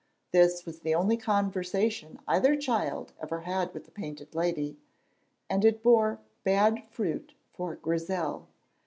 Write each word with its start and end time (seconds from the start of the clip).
This 0.31 0.65
was 0.65 0.79
the 0.79 0.95
only 0.95 1.15
conversation 1.15 2.17
either 2.27 2.55
child 2.55 3.13
ever 3.21 3.41
had 3.41 3.71
with 3.71 3.85
the 3.85 3.91
Painted 3.91 4.33
Lady, 4.33 4.79
and 5.47 5.63
it 5.63 5.83
bore 5.83 6.19
bad 6.43 6.83
fruit 6.89 7.33
for 7.53 7.75
Grizel. 7.75 8.47